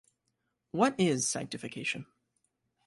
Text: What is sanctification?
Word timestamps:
What 0.71 0.95
is 0.99 1.27
sanctification? 1.29 2.07